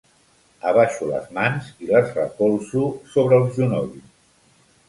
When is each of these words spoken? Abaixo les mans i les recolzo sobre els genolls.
Abaixo 0.69 1.09
les 1.09 1.27
mans 1.37 1.69
i 1.87 1.89
les 1.91 2.11
recolzo 2.21 2.89
sobre 3.15 3.41
els 3.43 3.57
genolls. 3.59 4.13